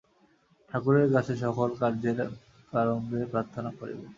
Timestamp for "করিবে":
3.79-4.05